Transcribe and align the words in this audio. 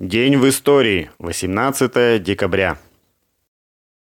День 0.00 0.36
в 0.36 0.48
истории. 0.48 1.10
18 1.18 2.20
декабря. 2.20 2.78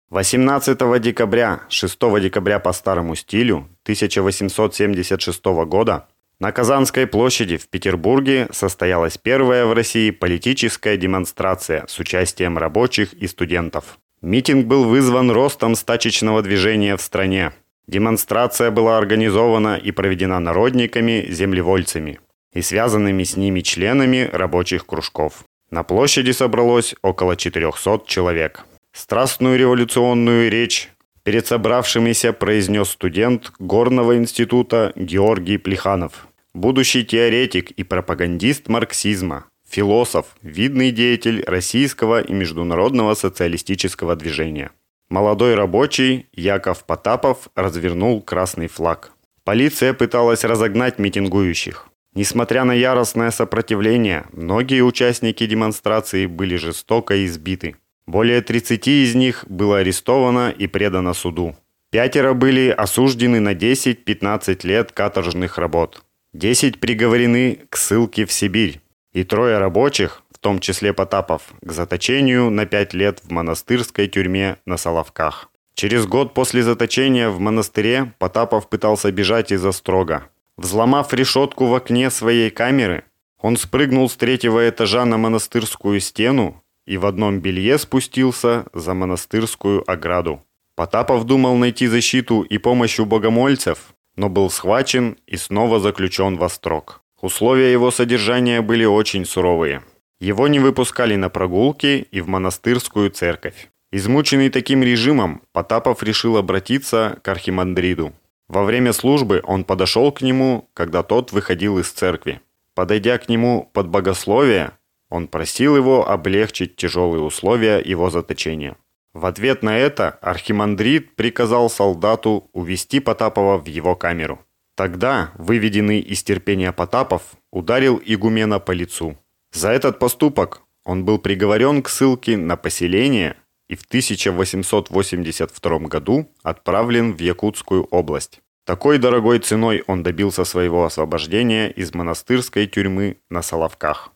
18 0.09 1.01
декабря, 1.01 1.61
6 1.69 1.99
декабря 2.19 2.59
по 2.59 2.71
старому 2.73 3.15
стилю 3.15 3.69
1876 3.83 5.45
года 5.67 6.07
на 6.39 6.51
Казанской 6.51 7.05
площади 7.05 7.57
в 7.57 7.67
Петербурге 7.67 8.47
состоялась 8.51 9.17
первая 9.17 9.65
в 9.65 9.73
России 9.73 10.09
политическая 10.09 10.97
демонстрация 10.97 11.85
с 11.87 11.99
участием 11.99 12.57
рабочих 12.57 13.13
и 13.13 13.27
студентов. 13.27 13.99
Митинг 14.21 14.65
был 14.65 14.85
вызван 14.85 15.29
ростом 15.29 15.75
стачечного 15.75 16.41
движения 16.41 16.97
в 16.97 17.01
стране. 17.01 17.51
Демонстрация 17.87 18.71
была 18.71 18.97
организована 18.97 19.75
и 19.75 19.91
проведена 19.91 20.39
народниками-землевольцами 20.39 22.19
и 22.53 22.61
связанными 22.61 23.23
с 23.23 23.37
ними 23.37 23.59
членами 23.59 24.29
рабочих 24.31 24.87
кружков. 24.87 25.43
На 25.73 25.83
площади 25.83 26.33
собралось 26.33 26.95
около 27.01 27.35
400 27.35 28.01
человек. 28.05 28.63
Страстную 28.91 29.57
революционную 29.57 30.51
речь 30.51 30.89
перед 31.23 31.47
собравшимися 31.47 32.31
произнес 32.31 32.89
студент 32.89 33.51
Горного 33.57 34.15
института 34.15 34.93
Георгий 34.95 35.57
Плеханов, 35.57 36.27
будущий 36.53 37.03
теоретик 37.03 37.71
и 37.71 37.83
пропагандист 37.83 38.69
марксизма, 38.69 39.45
философ, 39.67 40.25
видный 40.43 40.91
деятель 40.91 41.43
российского 41.47 42.21
и 42.21 42.33
международного 42.33 43.15
социалистического 43.15 44.15
движения. 44.15 44.69
Молодой 45.09 45.55
рабочий 45.55 46.27
Яков 46.33 46.83
Потапов 46.83 47.49
развернул 47.55 48.21
красный 48.21 48.67
флаг. 48.67 49.11
Полиция 49.43 49.93
пыталась 49.93 50.43
разогнать 50.43 50.99
митингующих. 50.99 51.87
Несмотря 52.15 52.63
на 52.63 52.73
яростное 52.73 53.31
сопротивление, 53.31 54.25
многие 54.31 54.81
участники 54.81 55.45
демонстрации 55.47 56.27
были 56.27 56.57
жестоко 56.57 57.25
избиты. 57.25 57.75
Более 58.05 58.41
30 58.41 58.87
из 58.87 59.15
них 59.15 59.45
было 59.47 59.79
арестовано 59.79 60.51
и 60.51 60.67
предано 60.67 61.13
суду. 61.13 61.55
Пятеро 61.91 62.33
были 62.33 62.69
осуждены 62.69 63.39
на 63.39 63.53
10-15 63.53 64.67
лет 64.67 64.91
каторжных 64.91 65.57
работ. 65.57 66.03
10 66.33 66.79
приговорены 66.79 67.59
к 67.69 67.77
ссылке 67.77 68.25
в 68.25 68.31
Сибирь. 68.31 68.81
И 69.13 69.23
трое 69.23 69.57
рабочих, 69.57 70.23
в 70.31 70.39
том 70.39 70.59
числе 70.59 70.93
Потапов, 70.93 71.53
к 71.61 71.71
заточению 71.71 72.49
на 72.49 72.65
5 72.65 72.93
лет 72.93 73.21
в 73.23 73.31
монастырской 73.31 74.07
тюрьме 74.07 74.57
на 74.65 74.77
Соловках. 74.77 75.49
Через 75.75 76.05
год 76.05 76.33
после 76.33 76.63
заточения 76.63 77.29
в 77.29 77.39
монастыре 77.39 78.13
Потапов 78.19 78.69
пытался 78.69 79.11
бежать 79.11 79.51
из 79.51 79.65
Острога. 79.65 80.29
Взломав 80.57 81.13
решетку 81.13 81.65
в 81.65 81.75
окне 81.75 82.09
своей 82.09 82.49
камеры, 82.49 83.03
он 83.39 83.57
спрыгнул 83.57 84.09
с 84.09 84.15
третьего 84.15 84.69
этажа 84.69 85.05
на 85.05 85.17
монастырскую 85.17 85.99
стену 85.99 86.63
и 86.85 86.97
в 86.97 87.05
одном 87.05 87.39
белье 87.39 87.77
спустился 87.77 88.65
за 88.73 88.93
монастырскую 88.93 89.89
ограду. 89.89 90.43
Потапов 90.75 91.25
думал 91.25 91.55
найти 91.55 91.87
защиту 91.87 92.41
и 92.41 92.57
помощь 92.57 92.99
у 92.99 93.05
богомольцев, 93.05 93.93
но 94.15 94.29
был 94.29 94.49
схвачен 94.49 95.17
и 95.27 95.37
снова 95.37 95.79
заключен 95.79 96.37
во 96.37 96.49
строк. 96.49 97.01
Условия 97.21 97.71
его 97.71 97.89
содержания 97.91 98.61
были 98.61 98.85
очень 98.85 99.25
суровые. 99.25 99.83
Его 100.19 100.47
не 100.47 100.59
выпускали 100.59 101.15
на 101.15 101.29
прогулки 101.29 102.07
и 102.11 102.21
в 102.21 102.27
монастырскую 102.27 103.09
церковь. 103.11 103.69
Измученный 103.91 104.49
таким 104.49 104.83
режимом, 104.83 105.41
Потапов 105.51 106.01
решил 106.03 106.37
обратиться 106.37 107.19
к 107.21 107.27
архимандриду. 107.27 108.13
Во 108.47 108.63
время 108.63 108.93
службы 108.93 109.41
он 109.43 109.63
подошел 109.63 110.11
к 110.11 110.21
нему, 110.21 110.69
когда 110.73 111.03
тот 111.03 111.31
выходил 111.31 111.79
из 111.79 111.91
церкви. 111.91 112.41
Подойдя 112.75 113.17
к 113.17 113.29
нему 113.29 113.69
под 113.73 113.87
богословие, 113.87 114.71
он 115.09 115.27
просил 115.27 115.77
его 115.77 116.09
облегчить 116.09 116.75
тяжелые 116.75 117.21
условия 117.21 117.79
его 117.79 118.09
заточения. 118.09 118.75
В 119.13 119.27
ответ 119.27 119.61
на 119.61 119.77
это 119.77 120.09
архимандрит 120.21 121.15
приказал 121.15 121.69
солдату 121.69 122.49
увести 122.51 122.99
Потапова 122.99 123.59
в 123.59 123.67
его 123.67 123.95
камеру. 123.95 124.39
Тогда, 124.75 125.31
выведенный 125.35 125.99
из 125.99 126.23
терпения 126.23 126.71
Потапов, 126.71 127.21
ударил 127.51 128.01
игумена 128.03 128.59
по 128.59 128.71
лицу. 128.71 129.15
За 129.51 129.69
этот 129.69 129.99
поступок 129.99 130.63
он 130.83 131.05
был 131.05 131.19
приговорен 131.19 131.83
к 131.83 131.89
ссылке 131.89 132.37
на 132.37 132.57
поселение 132.57 133.37
и 133.73 133.75
в 133.75 133.85
1882 133.85 135.79
году 135.79 136.31
отправлен 136.43 137.13
в 137.15 137.19
Якутскую 137.19 137.85
область. 137.85 138.41
Такой 138.65 138.99
дорогой 138.99 139.39
ценой 139.39 139.83
он 139.87 140.03
добился 140.03 140.45
своего 140.45 140.85
освобождения 140.85 141.71
из 141.71 141.91
монастырской 141.95 142.67
тюрьмы 142.67 143.17
на 143.31 143.41
Соловках. 143.41 144.11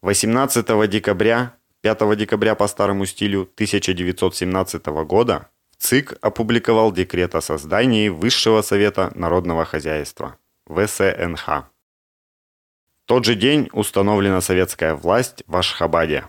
18 0.00 0.88
декабря, 0.88 1.56
5 1.82 2.16
декабря 2.16 2.54
по 2.54 2.66
старому 2.68 3.04
стилю 3.04 3.42
1917 3.42 4.86
года 5.04 5.50
ЦИК 5.76 6.16
опубликовал 6.22 6.90
декрет 6.90 7.34
о 7.34 7.42
создании 7.42 8.08
Высшего 8.08 8.62
Совета 8.62 9.12
Народного 9.14 9.66
Хозяйства, 9.66 10.38
ВСНХ. 10.66 11.46
В 13.02 13.06
тот 13.06 13.26
же 13.26 13.34
день 13.34 13.68
установлена 13.72 14.40
советская 14.40 14.94
власть 14.94 15.44
в 15.46 15.54
Ашхабаде. 15.54 16.24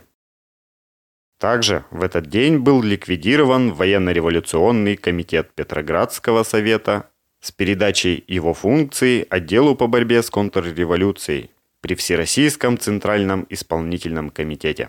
Также 1.38 1.84
в 1.90 2.02
этот 2.02 2.28
день 2.28 2.58
был 2.58 2.82
ликвидирован 2.82 3.72
военно-революционный 3.72 4.96
комитет 4.96 5.52
Петроградского 5.54 6.42
совета 6.42 7.10
с 7.40 7.52
передачей 7.52 8.24
его 8.26 8.54
функций 8.54 9.22
отделу 9.28 9.74
по 9.74 9.86
борьбе 9.86 10.22
с 10.22 10.30
контрреволюцией 10.30 11.50
при 11.80 11.94
Всероссийском 11.94 12.78
Центральном 12.78 13.46
исполнительном 13.50 14.30
комитете. 14.30 14.88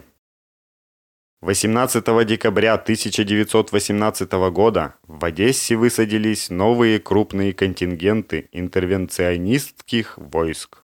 18 1.41 2.25
декабря 2.25 2.75
1918 2.75 4.31
года 4.51 4.95
в 5.03 5.25
Одессе 5.25 5.75
высадились 5.75 6.49
новые 6.49 6.99
крупные 6.99 7.53
контингенты 7.53 8.47
интервенционистских 8.53 10.17
войск. 10.17 10.84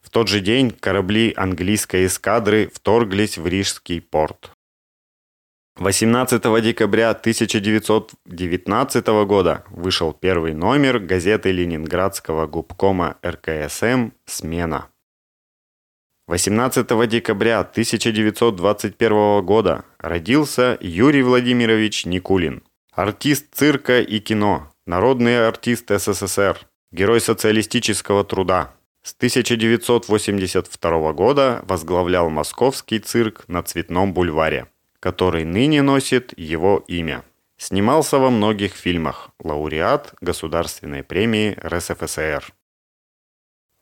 В 0.00 0.10
тот 0.10 0.28
же 0.28 0.40
день 0.40 0.70
корабли 0.70 1.32
английской 1.36 2.06
эскадры 2.06 2.70
вторглись 2.72 3.38
в 3.38 3.46
Рижский 3.46 4.00
порт. 4.00 4.52
18 5.76 6.42
декабря 6.62 7.10
1919 7.10 9.06
года 9.26 9.64
вышел 9.70 10.12
первый 10.12 10.52
номер 10.52 10.98
газеты 10.98 11.52
Ленинградского 11.52 12.46
губкома 12.46 13.16
РКСМ 13.24 14.10
«Смена». 14.26 14.88
18 16.26 17.08
декабря 17.08 17.60
1921 17.60 19.44
года 19.44 19.84
родился 19.98 20.76
Юрий 20.80 21.22
Владимирович 21.22 22.04
Никулин, 22.04 22.62
артист 22.92 23.46
цирка 23.52 24.00
и 24.00 24.20
кино, 24.20 24.70
народный 24.86 25.48
артист 25.48 25.90
СССР, 25.90 26.58
герой 26.92 27.20
социалистического 27.20 28.22
труда, 28.22 28.74
с 29.02 29.14
1982 29.14 31.12
года 31.12 31.64
возглавлял 31.66 32.28
московский 32.28 32.98
цирк 32.98 33.44
на 33.48 33.62
Цветном 33.62 34.12
бульваре, 34.12 34.66
который 35.00 35.44
ныне 35.44 35.82
носит 35.82 36.38
его 36.38 36.84
имя. 36.86 37.24
Снимался 37.56 38.18
во 38.18 38.30
многих 38.30 38.74
фильмах, 38.74 39.30
лауреат 39.38 40.14
Государственной 40.20 41.02
премии 41.02 41.56
РСФСР. 41.62 42.54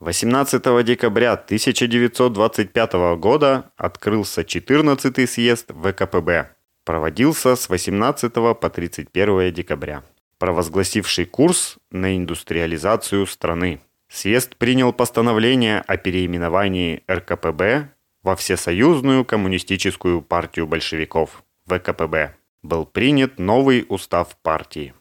18 0.01 0.85
декабря 0.85 1.33
1925 1.33 2.93
года 3.19 3.73
открылся 3.77 4.43
14-й 4.43 5.27
съезд 5.27 5.73
ВКПБ. 5.73 6.55
Проводился 6.85 7.57
с 7.57 7.69
18 7.69 8.33
по 8.33 8.71
31 8.71 9.53
декабря, 9.53 10.05
провозгласивший 10.39 11.25
курс 11.25 11.79
на 11.91 12.17
индустриализацию 12.17 13.27
страны. 13.27 13.81
Съезд 14.11 14.57
принял 14.57 14.93
постановление 14.93 15.81
о 15.81 15.97
переименовании 15.97 17.03
РКПБ 17.11 17.91
во 18.23 18.37
Всесоюзную 18.37 19.25
коммунистическую 19.25 20.23
партию 20.23 20.67
большевиков, 20.67 21.45
ВКПБ. 21.67 22.35
Был 22.63 22.87
принят 22.87 23.39
новый 23.39 23.87
устав 23.89 24.37
партии. 24.43 24.95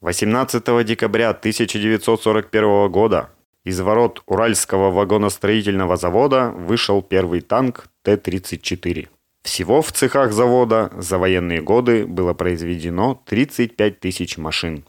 18 0.00 0.86
декабря 0.86 1.30
1941 1.30 2.90
года 2.90 3.30
из 3.64 3.80
ворот 3.80 4.22
Уральского 4.26 4.90
вагоностроительного 4.90 5.96
завода 5.96 6.50
вышел 6.50 7.02
первый 7.02 7.40
танк 7.42 7.88
Т-34. 8.02 9.08
Всего 9.42 9.82
в 9.82 9.92
цехах 9.92 10.32
завода 10.32 10.90
за 10.96 11.18
военные 11.18 11.60
годы 11.60 12.06
было 12.06 12.34
произведено 12.34 13.22
35 13.26 14.00
тысяч 14.00 14.38
машин. 14.38 14.84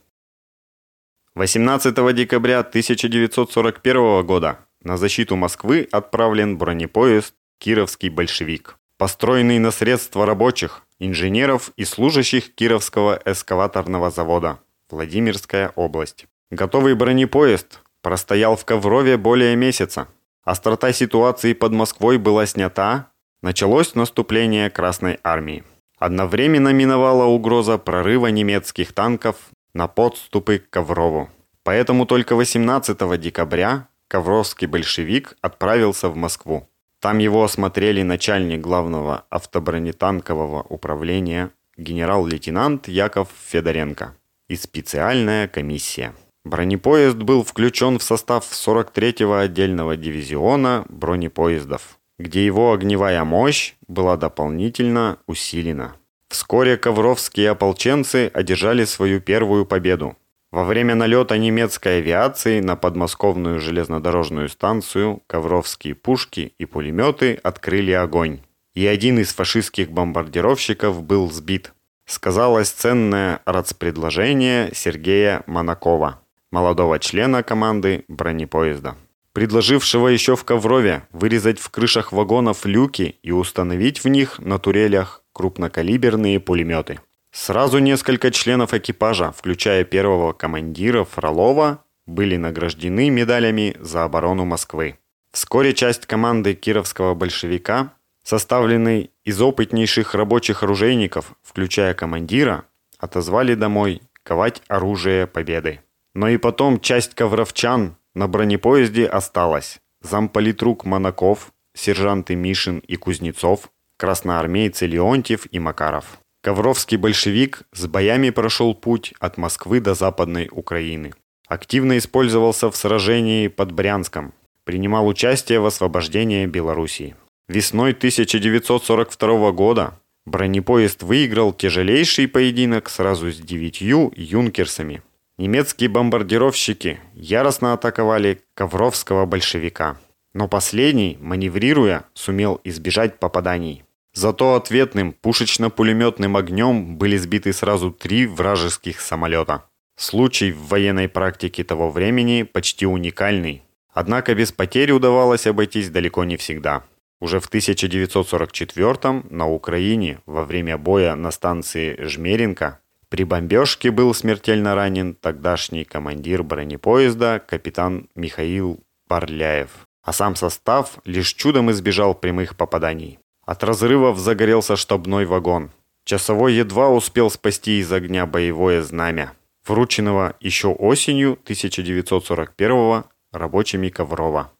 18 1.35 2.13
декабря 2.13 2.59
1941 2.59 4.25
года 4.25 4.59
на 4.83 4.97
защиту 4.97 5.37
Москвы 5.37 5.87
отправлен 5.89 6.57
бронепоезд 6.57 7.33
«Кировский 7.57 8.09
большевик», 8.09 8.75
построенный 8.97 9.57
на 9.57 9.71
средства 9.71 10.25
рабочих, 10.25 10.83
инженеров 10.99 11.71
и 11.77 11.85
служащих 11.85 12.53
Кировского 12.53 13.17
эскаваторного 13.23 14.11
завода, 14.11 14.59
Владимирская 14.89 15.71
область. 15.77 16.25
Готовый 16.49 16.95
бронепоезд 16.95 17.79
простоял 18.01 18.57
в 18.57 18.65
Коврове 18.65 19.15
более 19.15 19.55
месяца. 19.55 20.09
острота 20.43 20.91
ситуации 20.91 21.53
под 21.53 21.71
Москвой 21.71 22.17
была 22.17 22.45
снята, 22.45 23.07
началось 23.41 23.95
наступление 23.95 24.69
Красной 24.69 25.17
Армии. 25.23 25.63
Одновременно 25.97 26.73
миновала 26.73 27.23
угроза 27.23 27.77
прорыва 27.77 28.27
немецких 28.27 28.91
танков 28.91 29.37
на 29.73 29.87
подступы 29.87 30.59
к 30.59 30.69
Коврову. 30.69 31.29
Поэтому 31.63 32.05
только 32.05 32.35
18 32.35 33.19
декабря 33.19 33.87
ковровский 34.07 34.67
большевик 34.67 35.37
отправился 35.41 36.09
в 36.09 36.15
Москву. 36.15 36.67
Там 36.99 37.17
его 37.17 37.43
осмотрели 37.43 38.03
начальник 38.03 38.61
главного 38.61 39.25
автобронетанкового 39.29 40.61
управления 40.61 41.51
генерал-лейтенант 41.77 42.87
Яков 42.87 43.29
Федоренко 43.47 44.15
и 44.49 44.55
специальная 44.55 45.47
комиссия. 45.47 46.13
Бронепоезд 46.43 47.17
был 47.17 47.43
включен 47.43 47.99
в 47.99 48.03
состав 48.03 48.45
43-го 48.51 49.35
отдельного 49.35 49.95
дивизиона 49.95 50.85
бронепоездов, 50.89 51.99
где 52.19 52.45
его 52.45 52.73
огневая 52.73 53.23
мощь 53.23 53.75
была 53.87 54.17
дополнительно 54.17 55.17
усилена. 55.27 55.95
Вскоре 56.31 56.77
ковровские 56.77 57.49
ополченцы 57.49 58.31
одержали 58.33 58.85
свою 58.85 59.19
первую 59.19 59.65
победу. 59.65 60.15
Во 60.49 60.63
время 60.63 60.95
налета 60.95 61.37
немецкой 61.37 61.97
авиации 61.97 62.61
на 62.61 62.77
подмосковную 62.77 63.59
железнодорожную 63.59 64.47
станцию 64.47 65.21
ковровские 65.27 65.93
пушки 65.93 66.53
и 66.57 66.65
пулеметы 66.65 67.37
открыли 67.43 67.91
огонь. 67.91 68.39
И 68.73 68.87
один 68.87 69.19
из 69.19 69.33
фашистских 69.33 69.91
бомбардировщиков 69.91 71.03
был 71.03 71.29
сбит. 71.29 71.73
Сказалось 72.05 72.69
ценное 72.69 73.41
рацпредложение 73.43 74.71
Сергея 74.73 75.43
Монакова 75.47 76.21
молодого 76.49 76.97
члена 76.99 77.43
команды 77.43 78.05
бронепоезда, 78.07 78.95
предложившего 79.33 80.07
еще 80.07 80.37
в 80.37 80.45
Коврове 80.45 81.03
вырезать 81.11 81.59
в 81.59 81.69
крышах 81.69 82.13
вагонов 82.13 82.65
люки 82.65 83.17
и 83.21 83.31
установить 83.31 84.01
в 84.01 84.07
них 84.07 84.39
на 84.39 84.59
турелях 84.59 85.20
крупнокалиберные 85.33 86.39
пулеметы. 86.39 86.99
Сразу 87.31 87.79
несколько 87.79 88.31
членов 88.31 88.73
экипажа, 88.73 89.31
включая 89.31 89.83
первого 89.83 90.33
командира 90.33 91.05
Фролова, 91.05 91.83
были 92.05 92.35
награждены 92.35 93.09
медалями 93.09 93.75
за 93.79 94.03
оборону 94.03 94.45
Москвы. 94.45 94.97
Вскоре 95.31 95.73
часть 95.73 96.05
команды 96.05 96.53
кировского 96.53 97.15
большевика, 97.15 97.93
составленной 98.23 99.11
из 99.23 99.41
опытнейших 99.41 100.13
рабочих 100.13 100.63
оружейников, 100.63 101.33
включая 101.41 101.93
командира, 101.93 102.65
отозвали 102.97 103.55
домой 103.55 104.01
ковать 104.23 104.61
оружие 104.67 105.25
победы. 105.25 105.79
Но 106.13 106.27
и 106.27 106.37
потом 106.37 106.81
часть 106.81 107.15
ковровчан 107.15 107.95
на 108.13 108.27
бронепоезде 108.27 109.05
осталась. 109.05 109.79
Замполитрук 110.01 110.83
Монаков, 110.83 111.53
сержанты 111.73 112.35
Мишин 112.35 112.79
и 112.79 112.97
Кузнецов, 112.97 113.71
красноармейцы 114.01 114.87
Леонтьев 114.87 115.47
и 115.51 115.59
Макаров. 115.59 116.19
Ковровский 116.41 116.97
большевик 116.97 117.61
с 117.71 117.85
боями 117.85 118.31
прошел 118.31 118.73
путь 118.73 119.13
от 119.19 119.37
Москвы 119.37 119.79
до 119.79 119.93
Западной 119.93 120.49
Украины. 120.51 121.13
Активно 121.47 121.99
использовался 121.99 122.71
в 122.71 122.75
сражении 122.75 123.47
под 123.47 123.71
Брянском. 123.71 124.33
Принимал 124.63 125.07
участие 125.07 125.59
в 125.59 125.67
освобождении 125.67 126.47
Белоруссии. 126.47 127.15
Весной 127.47 127.91
1942 127.91 129.51
года 129.51 129.99
бронепоезд 130.25 131.03
выиграл 131.03 131.53
тяжелейший 131.53 132.27
поединок 132.27 132.89
сразу 132.89 133.31
с 133.31 133.37
девятью 133.37 134.11
юнкерсами– 134.15 135.03
Немецкие 135.41 135.89
бомбардировщики 135.89 136.99
яростно 137.15 137.73
атаковали 137.73 138.43
ковровского 138.53 139.25
большевика, 139.25 139.97
но 140.33 140.47
последний, 140.47 141.17
маневрируя, 141.19 142.05
сумел 142.13 142.61
избежать 142.63 143.17
попаданий. 143.17 143.83
Зато 144.13 144.55
ответным 144.55 145.13
пушечно-пулеметным 145.13 146.35
огнем 146.35 146.97
были 146.97 147.17
сбиты 147.17 147.53
сразу 147.53 147.91
три 147.91 148.27
вражеских 148.27 148.99
самолета. 148.99 149.63
Случай 149.97 150.51
в 150.51 150.67
военной 150.67 151.07
практике 151.07 151.63
того 151.63 151.89
времени 151.89 152.43
почти 152.43 152.85
уникальный. 152.85 153.63
Однако 153.93 154.35
без 154.35 154.51
потерь 154.51 154.91
удавалось 154.91 155.47
обойтись 155.47 155.89
далеко 155.89 156.23
не 156.23 156.37
всегда. 156.37 156.83
Уже 157.21 157.39
в 157.39 157.47
1944 157.47 159.23
на 159.29 159.47
Украине 159.47 160.19
во 160.25 160.43
время 160.43 160.77
боя 160.77 161.15
на 161.15 161.31
станции 161.31 161.95
Жмеринка 162.01 162.79
при 163.09 163.23
бомбежке 163.23 163.91
был 163.91 164.13
смертельно 164.13 164.73
ранен 164.73 165.13
тогдашний 165.13 165.83
командир 165.83 166.43
бронепоезда 166.43 167.43
капитан 167.45 168.09
Михаил 168.15 168.79
Барляев, 169.07 169.69
а 170.03 170.13
сам 170.13 170.35
состав 170.35 170.97
лишь 171.05 171.33
чудом 171.33 171.69
избежал 171.71 172.15
прямых 172.15 172.55
попаданий. 172.57 173.19
От 173.45 173.63
разрывов 173.63 174.19
загорелся 174.19 174.75
штабной 174.75 175.25
вагон. 175.25 175.71
Часовой 176.03 176.53
едва 176.53 176.89
успел 176.89 177.29
спасти 177.29 177.79
из 177.79 177.91
огня 177.91 178.25
боевое 178.25 178.81
знамя, 178.81 179.33
врученного 179.65 180.35
еще 180.39 180.69
осенью 180.69 181.33
1941 181.43 183.03
рабочими 183.31 183.89
Коврова. 183.89 184.51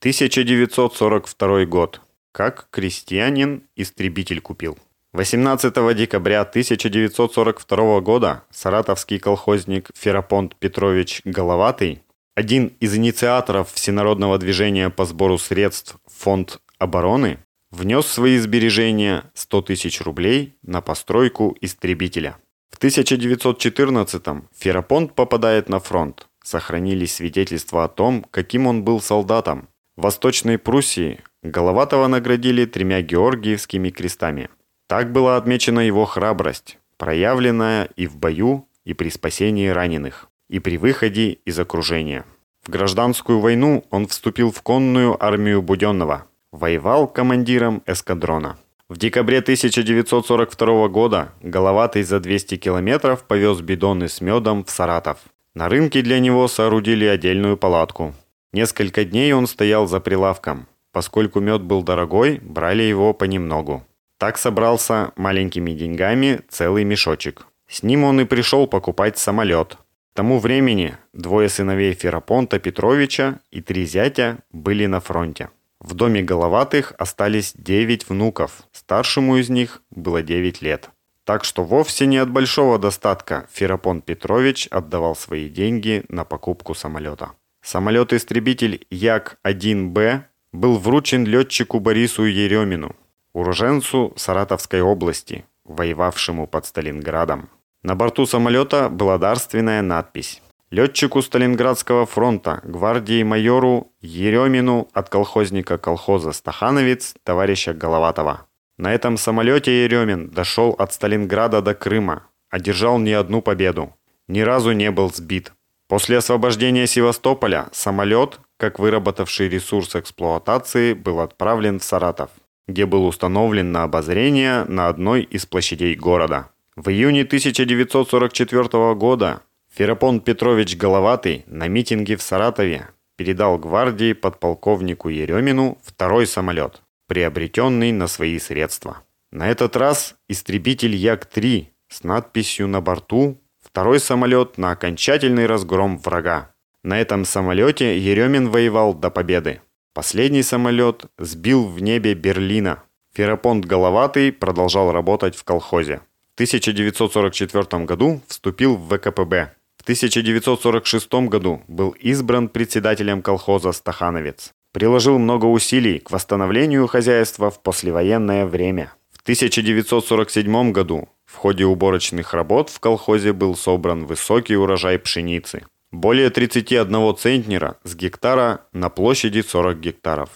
1942 0.00 1.64
год. 1.66 2.00
Как 2.32 2.68
крестьянин 2.70 3.64
истребитель 3.76 4.40
купил. 4.40 4.78
18 5.12 5.94
декабря 5.94 6.40
1942 6.40 8.00
года 8.00 8.44
саратовский 8.50 9.18
колхозник 9.18 9.90
Ферапонт 9.94 10.56
Петрович 10.56 11.20
Головатый, 11.26 12.02
один 12.34 12.72
из 12.80 12.96
инициаторов 12.96 13.70
всенародного 13.72 14.38
движения 14.38 14.88
по 14.88 15.04
сбору 15.04 15.36
средств 15.36 15.96
Фонд 16.06 16.62
обороны, 16.82 17.38
внес 17.70 18.06
свои 18.06 18.38
сбережения 18.38 19.30
100 19.34 19.62
тысяч 19.62 20.00
рублей 20.00 20.56
на 20.62 20.80
постройку 20.80 21.56
истребителя. 21.60 22.36
В 22.70 22.78
1914-м 22.82 24.48
Ферапонт 24.56 25.14
попадает 25.14 25.68
на 25.68 25.78
фронт. 25.78 26.28
Сохранились 26.42 27.14
свидетельства 27.14 27.84
о 27.84 27.88
том, 27.88 28.26
каким 28.30 28.66
он 28.66 28.82
был 28.82 29.00
солдатом. 29.00 29.68
В 29.96 30.02
Восточной 30.02 30.58
Пруссии 30.58 31.20
Головатого 31.42 32.06
наградили 32.06 32.64
тремя 32.66 33.02
георгиевскими 33.02 33.90
крестами– 33.90 34.48
так 34.92 35.10
была 35.10 35.38
отмечена 35.38 35.80
его 35.80 36.04
храбрость, 36.04 36.78
проявленная 36.98 37.88
и 37.96 38.06
в 38.06 38.18
бою, 38.18 38.68
и 38.84 38.92
при 38.92 39.08
спасении 39.08 39.68
раненых, 39.68 40.28
и 40.50 40.58
при 40.58 40.76
выходе 40.76 41.38
из 41.46 41.58
окружения. 41.58 42.26
В 42.62 42.68
гражданскую 42.68 43.40
войну 43.40 43.86
он 43.88 44.06
вступил 44.06 44.52
в 44.52 44.60
конную 44.60 45.16
армию 45.24 45.62
Буденного, 45.62 46.26
воевал 46.52 47.08
командиром 47.08 47.82
эскадрона. 47.86 48.58
В 48.88 48.98
декабре 48.98 49.38
1942 49.38 50.88
года 50.88 51.32
Головатый 51.40 52.02
за 52.02 52.20
200 52.20 52.58
километров 52.58 53.24
повез 53.24 53.60
бидоны 53.62 54.08
с 54.08 54.20
медом 54.20 54.64
в 54.64 54.70
Саратов. 54.70 55.18
На 55.54 55.68
рынке 55.68 56.02
для 56.02 56.20
него 56.20 56.46
соорудили 56.46 57.06
отдельную 57.06 57.56
палатку. 57.56 58.14
Несколько 58.52 59.04
дней 59.04 59.32
он 59.32 59.46
стоял 59.46 59.86
за 59.86 59.98
прилавком. 59.98 60.66
Поскольку 60.92 61.40
мед 61.40 61.62
был 61.62 61.82
дорогой, 61.82 62.38
брали 62.42 62.82
его 62.82 63.14
понемногу. 63.14 63.82
Так 64.18 64.36
собрался 64.36 65.12
маленькими 65.16 65.72
деньгами 65.72 66.40
целый 66.50 66.84
мешочек. 66.84 67.46
С 67.66 67.82
ним 67.82 68.04
он 68.04 68.20
и 68.20 68.24
пришел 68.24 68.66
покупать 68.66 69.16
самолет. 69.16 69.78
К 70.12 70.16
тому 70.16 70.38
времени 70.38 70.96
двое 71.14 71.48
сыновей 71.48 71.94
Ферапонта 71.94 72.58
Петровича 72.58 73.40
и 73.50 73.62
три 73.62 73.86
зятя 73.86 74.40
были 74.52 74.84
на 74.84 75.00
фронте. 75.00 75.48
В 75.82 75.94
доме 75.94 76.22
Головатых 76.22 76.92
остались 76.96 77.54
девять 77.56 78.08
внуков. 78.08 78.62
Старшему 78.70 79.38
из 79.38 79.50
них 79.50 79.82
было 79.90 80.22
9 80.22 80.62
лет. 80.62 80.90
Так 81.24 81.44
что 81.44 81.64
вовсе 81.64 82.06
не 82.06 82.18
от 82.18 82.30
большого 82.30 82.78
достатка 82.78 83.48
Ферапонт 83.52 84.04
Петрович 84.04 84.68
отдавал 84.70 85.16
свои 85.16 85.48
деньги 85.48 86.04
на 86.08 86.24
покупку 86.24 86.74
самолета. 86.74 87.32
Самолет-истребитель 87.62 88.86
Як-1Б 88.90 90.22
был 90.52 90.78
вручен 90.78 91.24
летчику 91.24 91.80
Борису 91.80 92.24
Еремину, 92.24 92.94
уроженцу 93.32 94.12
Саратовской 94.16 94.82
области, 94.82 95.44
воевавшему 95.64 96.46
под 96.46 96.64
Сталинградом. 96.64 97.48
На 97.82 97.96
борту 97.96 98.26
самолета 98.26 98.88
была 98.88 99.18
дарственная 99.18 99.82
надпись 99.82 100.41
Летчику 100.72 101.20
Сталинградского 101.20 102.06
фронта, 102.06 102.62
гвардии 102.64 103.22
майору 103.22 103.92
Еремину 104.00 104.88
от 104.94 105.10
колхозника 105.10 105.76
колхоза 105.76 106.32
«Стахановец» 106.32 107.14
товарища 107.24 107.74
Головатова. 107.74 108.46
На 108.78 108.94
этом 108.94 109.18
самолете 109.18 109.84
Еремин 109.84 110.30
дошел 110.30 110.70
от 110.78 110.94
Сталинграда 110.94 111.60
до 111.60 111.74
Крыма, 111.74 112.22
одержал 112.48 112.98
не 112.98 113.12
одну 113.12 113.42
победу, 113.42 113.94
ни 114.28 114.40
разу 114.40 114.72
не 114.72 114.90
был 114.90 115.12
сбит. 115.12 115.52
После 115.88 116.16
освобождения 116.16 116.86
Севастополя 116.86 117.66
самолет, 117.72 118.40
как 118.56 118.78
выработавший 118.78 119.50
ресурс 119.50 119.94
эксплуатации, 119.94 120.94
был 120.94 121.20
отправлен 121.20 121.80
в 121.80 121.84
Саратов 121.84 122.30
где 122.68 122.86
был 122.86 123.06
установлен 123.06 123.72
на 123.72 123.82
обозрение 123.82 124.64
на 124.64 124.88
одной 124.88 125.22
из 125.22 125.46
площадей 125.46 125.94
города. 125.94 126.48
В 126.76 126.88
июне 126.88 127.22
1944 127.22 128.94
года 128.94 129.42
Ферапон 129.74 130.20
Петрович 130.20 130.76
Головатый 130.76 131.44
на 131.46 131.66
митинге 131.66 132.16
в 132.16 132.22
Саратове 132.22 132.88
передал 133.16 133.56
гвардии 133.56 134.12
подполковнику 134.12 135.08
Еремину 135.08 135.78
второй 135.82 136.26
самолет, 136.26 136.82
приобретенный 137.08 137.90
на 137.90 138.06
свои 138.06 138.38
средства. 138.38 139.02
На 139.30 139.48
этот 139.48 139.74
раз 139.76 140.14
истребитель 140.28 140.94
Як-3 140.94 141.68
с 141.88 142.04
надписью 142.04 142.68
на 142.68 142.82
борту 142.82 143.38
«Второй 143.62 143.98
самолет 143.98 144.58
на 144.58 144.72
окончательный 144.72 145.46
разгром 145.46 145.96
врага». 145.96 146.54
На 146.82 147.00
этом 147.00 147.24
самолете 147.24 147.98
Еремин 147.98 148.50
воевал 148.50 148.92
до 148.92 149.08
победы. 149.08 149.62
Последний 149.94 150.42
самолет 150.42 151.06
сбил 151.16 151.66
в 151.66 151.80
небе 151.80 152.12
Берлина. 152.12 152.82
Ферапонт 153.14 153.64
Головатый 153.64 154.32
продолжал 154.32 154.92
работать 154.92 155.34
в 155.34 155.44
колхозе. 155.44 156.02
В 156.32 156.34
1944 156.34 157.84
году 157.84 158.20
вступил 158.26 158.76
в 158.76 158.94
ВКПБ. 158.94 159.54
В 159.82 159.84
1946 159.84 161.12
году 161.28 161.60
был 161.66 161.90
избран 161.90 162.48
председателем 162.48 163.20
колхоза 163.20 163.72
«Стахановец». 163.72 164.52
Приложил 164.72 165.18
много 165.18 165.46
усилий 165.46 165.98
к 165.98 166.12
восстановлению 166.12 166.86
хозяйства 166.86 167.50
в 167.50 167.60
послевоенное 167.60 168.46
время. 168.46 168.92
В 169.10 169.22
1947 169.22 170.70
году 170.70 171.08
в 171.24 171.34
ходе 171.34 171.64
уборочных 171.64 172.32
работ 172.32 172.70
в 172.70 172.78
колхозе 172.78 173.32
был 173.32 173.56
собран 173.56 174.06
высокий 174.06 174.54
урожай 174.54 175.00
пшеницы. 175.00 175.66
Более 175.90 176.30
31 176.30 177.16
центнера 177.16 177.76
с 177.82 177.96
гектара 177.96 178.60
на 178.72 178.88
площади 178.88 179.40
40 179.40 179.80
гектаров. 179.80 180.30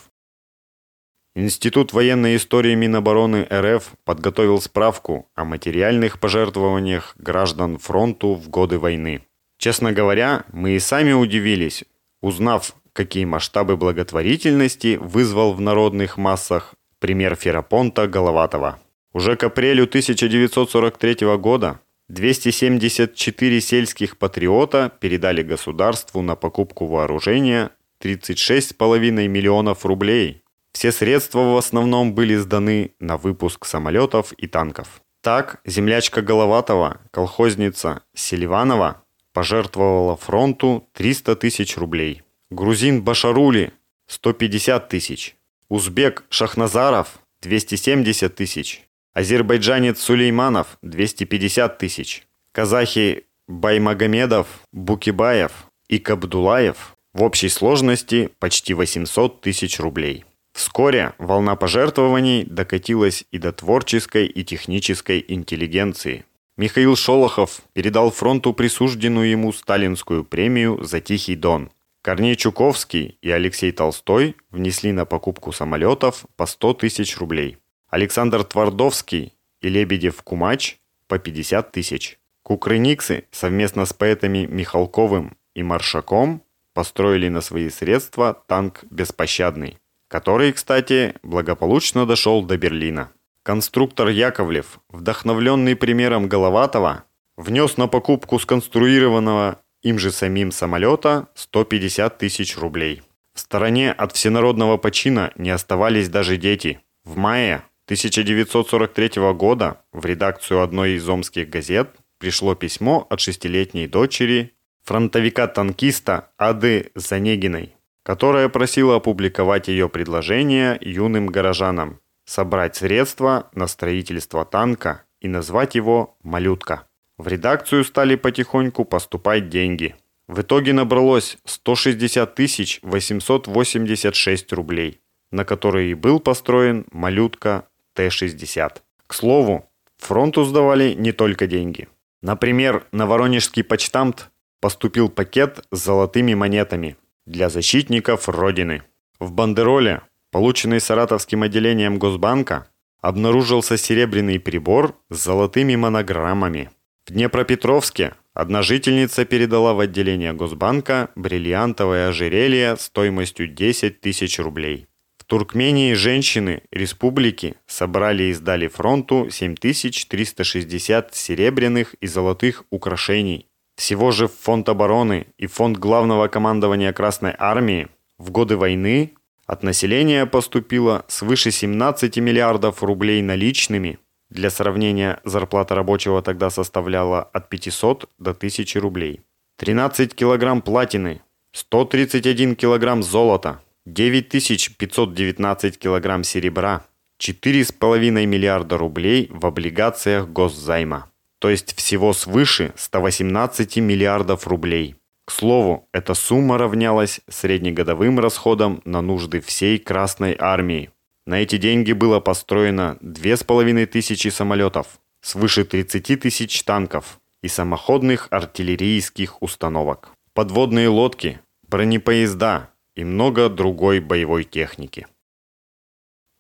Институт 1.37 1.93
военной 1.93 2.35
истории 2.35 2.75
Минобороны 2.75 3.47
РФ 3.49 3.93
подготовил 4.05 4.61
справку 4.61 5.29
о 5.37 5.45
материальных 5.45 6.19
пожертвованиях 6.19 7.15
граждан 7.17 7.79
фронту 7.79 8.35
в 8.35 8.49
годы 8.49 8.81
войны. 8.81 9.23
Честно 9.59 9.93
говоря, 9.93 10.45
мы 10.53 10.73
и 10.73 10.79
сами 10.79 11.13
удивились, 11.13 11.85
узнав, 12.21 12.75
какие 12.93 13.25
масштабы 13.25 13.77
благотворительности 13.77 14.99
вызвал 15.01 15.53
в 15.53 15.61
народных 15.61 16.17
массах 16.17 16.75
пример 16.99 17.37
Ферапонта 17.37 18.07
Головатова. 18.07 18.79
Уже 19.13 19.37
к 19.37 19.45
апрелю 19.45 19.85
1943 19.85 21.37
года 21.37 21.81
274 22.09 23.61
сельских 23.61 24.17
патриота 24.17 24.93
передали 25.01 25.43
государству 25.43 26.23
на 26.23 26.37
покупку 26.37 26.87
вооружения 26.87 27.71
36,5 28.01 29.27
миллионов 29.27 29.85
рублей. 29.85 30.43
Все 30.73 30.93
средства 30.93 31.41
в 31.41 31.57
основном 31.57 32.15
были 32.15 32.37
сданы 32.37 32.93
на 33.01 33.17
выпуск 33.17 33.65
самолетов 33.65 34.33
и 34.35 34.47
танков. 34.47 35.01
Так, 35.23 35.61
землячка 35.65 36.23
Головатова, 36.23 37.01
колхозница 37.11 38.03
Селиванова, 38.15 39.03
пожертвовала 39.37 40.17
фронту 40.17 40.89
300 40.95 41.37
тысяч 41.37 41.77
рублей. 41.77 42.23
Грузин 42.49 43.03
Башарули– 43.03 43.75
150 44.07 44.89
тысяч. 44.89 45.37
Узбек 45.69 46.25
Шахназаров– 46.31 47.19
270 47.43 48.35
тысяч. 48.35 48.85
Азербайджанец 49.13 50.01
Сулейманов– 50.01 50.79
250 50.83 51.77
тысяч. 51.77 52.27
Казахи 52.53 53.25
Баймагомедов, 53.47 54.47
Букибаев 54.73 55.67
и 55.91 55.99
Кабдулаев 55.99 56.95
в 57.13 57.23
общей 57.23 57.51
сложности 57.51 58.31
почти 58.39 58.73
800 58.73 59.43
тысяч 59.43 59.79
рублей. 59.79 60.25
Вскоре 60.55 61.13
волна 61.19 61.57
пожертвований 61.57 62.45
докатилась 62.45 63.27
и 63.33 63.37
до 63.37 63.53
творческой 63.53 64.29
и 64.29 64.43
технической 64.45 65.23
интеллигенции. 65.29 66.25
Михаил 66.59 66.97
Шолохов 66.97 67.61
передал 67.75 68.11
фронту 68.11 68.55
присужденную 68.55 69.29
ему 69.29 69.53
сталинскую 69.53 70.25
премию 70.25 70.83
за 70.83 71.03
Тихий 71.03 71.37
Дон. 71.37 71.71
Корней 72.01 72.35
Чуковский 72.35 73.19
и 73.21 73.31
Алексей 73.31 73.73
Толстой 73.73 74.37
внесли 74.51 74.93
на 74.93 75.05
покупку 75.05 75.53
самолетов 75.53 76.25
по 76.37 76.47
100 76.47 76.75
тысяч 76.75 77.19
рублей. 77.19 77.59
Александр 77.91 78.43
Твардовский 78.43 79.35
и 79.61 79.69
Лебедев 79.69 80.23
Кумач 80.23 80.79
по 81.09 81.19
50 81.19 81.73
тысяч. 81.73 82.19
Кукрыниксы 82.43 83.25
совместно 83.33 83.85
с 83.85 83.93
поэтами 83.93 84.47
Михалковым 84.47 85.37
и 85.55 85.63
Маршаком 85.63 86.43
построили 86.73 87.29
на 87.29 87.43
свои 87.43 87.69
средства 87.69 88.33
танк 88.47 88.85
«Беспощадный», 88.91 89.77
который, 90.09 90.53
кстати, 90.53 91.17
благополучно 91.23 92.07
дошел 92.07 92.43
до 92.43 92.57
Берлина. 92.57 93.11
Конструктор 93.47 94.09
Яковлев, 94.09 94.81
вдохновленный 94.89 95.77
примером 95.77 96.29
Головатова, 96.29 97.05
внес 97.37 97.77
на 97.77 97.87
покупку 97.87 98.41
сконструированного 98.41 99.61
им 99.83 100.01
же 100.01 100.11
самим 100.11 100.51
самолета 100.51 101.29
150 101.37 102.19
тысяч 102.19 102.59
рублей. 102.59 103.03
В 103.35 103.39
стороне 103.39 103.93
от 103.93 104.11
всенародного 104.17 104.79
почина 104.79 105.31
не 105.37 105.51
оставались 105.51 106.09
даже 106.09 106.39
дети. 106.39 106.81
В 107.05 107.17
мае 107.17 107.63
1943 107.85 109.33
года 109.35 109.81
в 109.93 110.05
редакцию 110.05 110.63
одной 110.63 110.95
из 110.95 111.09
омских 111.09 111.49
газет 111.49 111.91
пришло 112.19 112.57
письмо 112.57 113.07
от 113.11 113.21
шестилетней 113.21 113.87
дочери 113.87 114.55
фронтовика-танкиста 114.83 116.31
Ады 116.37 116.91
Занегиной, 116.97 117.77
которая 118.03 118.49
просила 118.49 118.97
опубликовать 118.97 119.69
ее 119.69 119.89
предложение 119.89 120.77
юным 120.81 121.29
горожанам 121.29 122.01
собрать 122.27 122.77
средства 122.77 123.49
на 123.55 123.67
строительство 123.67 124.45
танка 124.45 125.05
и 125.21 125.29
назвать 125.29 125.75
его 125.75 126.17
«Малютка». 126.23 126.87
В 127.17 127.29
редакцию 127.29 127.85
стали 127.85 128.17
потихоньку 128.17 128.85
поступать 128.85 129.49
деньги. 129.49 129.97
В 130.29 130.43
итоге 130.43 130.75
набралось 130.75 131.39
160 131.47 132.35
тысяч 132.35 132.81
886 132.83 134.53
рублей, 134.53 135.01
на 135.31 135.45
которые 135.45 135.93
и 135.93 135.95
был 135.95 136.21
построен 136.21 136.85
«Малютка» 136.93 137.69
Т-60. 137.95 138.83
К 139.07 139.15
слову, 139.15 139.71
фронту 139.97 140.45
сдавали 140.45 140.93
не 140.93 141.13
только 141.13 141.47
деньги. 141.47 141.89
Например, 142.23 142.85
на 142.93 143.07
Воронежский 143.07 143.63
почтамт 143.63 144.31
поступил 144.61 145.09
пакет 145.09 145.65
с 145.71 145.79
золотыми 145.79 146.35
монетами 146.35 146.97
для 147.25 147.49
защитников 147.49 148.29
Родины. 148.29 148.83
В 149.19 149.33
бандероле, 149.33 150.03
полученной 150.31 150.81
Саратовским 150.81 151.43
отделением 151.43 151.99
Госбанка, 151.99 152.69
обнаружился 153.01 153.77
серебряный 153.77 154.41
прибор 154.41 154.97
с 155.11 155.23
золотыми 155.25 155.77
монограммами. 155.77 156.71
В 157.07 157.13
Днепропетровске 157.13 158.15
одна 158.35 158.63
жительница 158.63 159.25
передала 159.25 159.75
в 159.75 159.81
отделение 159.81 160.33
Госбанка 160.33 161.11
бриллиантовое 161.15 162.09
ожерелье 162.09 162.77
стоимостью 162.77 163.49
10 163.49 164.01
тысяч 164.01 164.39
рублей. 164.39 164.89
Туркмении 165.27 165.93
женщины 165.95 166.63
республики 166.71 167.57
собрали 167.67 168.25
и 168.25 168.33
сдали 168.33 168.69
фронту 168.69 169.29
7360 169.29 171.15
серебряных 171.15 171.95
и 171.95 172.07
золотых 172.07 172.65
украшений. 172.71 173.49
Всего 173.77 174.13
же 174.13 174.29
в 174.29 174.33
Фонд 174.43 174.69
обороны 174.69 175.27
и 175.37 175.47
Фонд 175.47 175.79
главного 175.79 176.29
командования 176.29 176.93
Красной 176.93 177.35
Армии 177.37 177.89
в 178.19 178.31
годы 178.31 178.57
войны 178.57 179.15
от 179.47 179.63
населения 179.63 180.27
поступило 180.27 181.05
свыше 181.09 181.51
17 181.51 182.19
миллиардов 182.19 182.83
рублей 182.83 183.23
наличными. 183.23 183.99
Для 184.31 184.51
сравнения, 184.51 185.21
зарплата 185.25 185.75
рабочего 185.75 186.23
тогда 186.23 186.51
составляла 186.51 187.23
от 187.23 187.49
500 187.49 188.11
до 188.19 188.31
1000 188.33 188.81
рублей. 188.81 189.21
13 189.59 190.15
килограмм 190.15 190.63
платины, 190.63 191.23
131 191.53 192.57
килограмм 192.57 193.03
золота– 193.03 193.61
9519 193.87 195.79
килограмм 195.79 196.25
серебра, 196.25 196.85
4,5 197.21 198.27
миллиарда 198.27 198.77
рублей 198.77 199.29
в 199.31 199.47
облигациях 199.47 200.29
госзайма. 200.29 201.09
То 201.39 201.51
есть 201.51 201.77
всего 201.77 202.13
свыше 202.13 202.73
118 202.77 203.77
миллиардов 203.77 204.49
рублей. 204.49 204.97
К 205.27 205.33
слову, 205.33 205.89
эта 205.93 206.15
сумма 206.15 206.57
равнялась 206.57 207.21
среднегодовым 207.29 208.21
расходам 208.21 208.81
на 208.85 209.03
нужды 209.03 209.41
всей 209.41 209.79
Красной 209.79 210.37
Армии. 210.39 210.91
На 211.27 211.43
эти 211.43 211.59
деньги 211.59 211.93
было 211.93 212.21
построено 212.21 212.97
2500 213.01 214.33
самолетов, 214.33 215.01
свыше 215.21 215.65
30 215.65 216.21
тысяч 216.21 216.63
танков 216.63 217.19
и 217.43 217.49
самоходных 217.49 218.29
артиллерийских 218.31 219.43
установок. 219.43 220.11
Подводные 220.33 220.89
лодки, 220.89 221.41
бронепоезда, 221.67 222.71
и 222.95 223.05
много 223.05 223.49
другой 223.49 224.01
боевой 224.01 224.45
техники. 224.45 225.07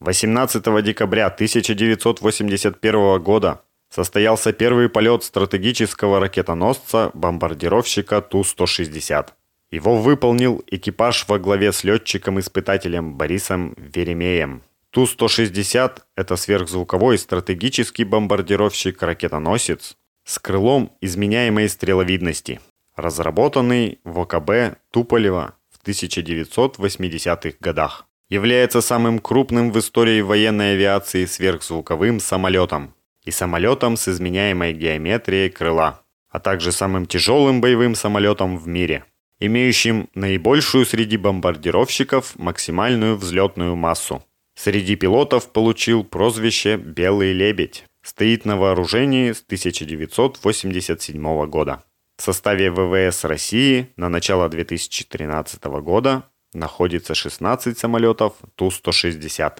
18 0.00 0.82
декабря 0.82 1.26
1981 1.26 3.22
года 3.22 3.60
состоялся 3.90 4.54
первый 4.54 4.88
полет 4.88 5.24
стратегического 5.24 6.20
ракетоносца-бомбардировщика 6.20 8.22
Ту-160. 8.22 9.28
Его 9.70 9.98
выполнил 9.98 10.64
экипаж 10.68 11.28
во 11.28 11.38
главе 11.38 11.72
с 11.72 11.84
летчиком-испытателем 11.84 13.14
Борисом 13.14 13.74
Веремеем. 13.76 14.62
Ту-160– 14.90 16.00
это 16.16 16.36
сверхзвуковой 16.36 17.18
стратегический 17.18 18.04
бомбардировщик-ракетоносец 18.04 19.96
с 20.24 20.38
крылом 20.38 20.92
изменяемой 21.02 21.68
стреловидности, 21.68 22.58
разработанный 22.96 24.00
в 24.04 24.18
ОКБ 24.20 24.78
Туполева 24.90 25.56
в 25.68 25.86
1980-х 25.86 27.58
годах. 27.60 28.06
Является 28.30 28.80
самым 28.80 29.18
крупным 29.18 29.72
в 29.72 29.78
истории 29.80 30.20
военной 30.20 30.74
авиации 30.74 31.24
сверхзвуковым 31.24 32.20
самолетом 32.20 32.94
и 33.24 33.32
самолетом 33.32 33.96
с 33.96 34.06
изменяемой 34.06 34.72
геометрией 34.72 35.50
крыла, 35.50 36.02
а 36.30 36.38
также 36.38 36.70
самым 36.70 37.06
тяжелым 37.06 37.60
боевым 37.60 37.96
самолетом 37.96 38.56
в 38.56 38.68
мире– 38.68 39.04
имеющим 39.40 40.08
наибольшую 40.14 40.86
среди 40.86 41.16
бомбардировщиков 41.16 42.38
максимальную 42.38 43.16
взлетную 43.16 43.74
массу. 43.74 44.22
Среди 44.54 44.94
пилотов 44.94 45.50
получил 45.50 46.04
прозвище 46.04 46.76
«Белый 46.76 47.32
лебедь». 47.32 47.84
Стоит 48.02 48.44
на 48.44 48.56
вооружении 48.56 49.32
с 49.32 49.42
1987 49.42 51.46
года. 51.46 51.82
В 52.16 52.22
составе 52.22 52.70
ВВС 52.70 53.24
России 53.24 53.88
на 53.96 54.08
начало 54.08 54.48
2013 54.48 55.64
года 55.82 56.29
находится 56.52 57.14
16 57.14 57.78
самолетов 57.78 58.34
Ту-160. 58.56 59.58